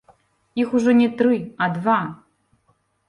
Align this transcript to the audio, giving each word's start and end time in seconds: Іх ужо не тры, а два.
Іх 0.61 0.71
ужо 0.79 0.95
не 1.01 1.09
тры, 1.19 1.37
а 1.67 1.67
два. 1.77 1.99